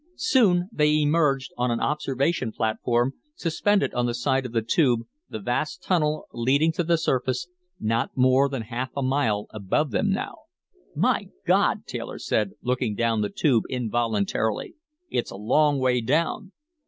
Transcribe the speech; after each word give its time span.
Soon 0.15 0.67
they 0.71 0.99
emerged 1.03 1.53
on 1.59 1.69
an 1.69 1.79
observation 1.79 2.51
platform, 2.51 3.13
suspended 3.35 3.93
on 3.93 4.07
the 4.07 4.15
side 4.15 4.47
of 4.47 4.51
the 4.51 4.63
Tube, 4.63 5.01
the 5.29 5.37
vast 5.37 5.83
tunnel 5.83 6.25
leading 6.33 6.71
to 6.71 6.83
the 6.83 6.97
surface, 6.97 7.47
not 7.79 8.09
more 8.17 8.49
than 8.49 8.63
half 8.63 8.89
a 8.97 9.03
mile 9.03 9.45
above 9.51 9.91
them 9.91 10.09
now. 10.11 10.37
"My 10.95 11.27
God!" 11.45 11.85
Taylor 11.85 12.17
said, 12.17 12.53
looking 12.63 12.95
down 12.95 13.21
the 13.21 13.29
Tube 13.29 13.65
involuntarily. 13.69 14.73
"It's 15.11 15.29
a 15.29 15.35
long 15.37 15.77
way 15.77 16.01
down." 16.01 16.51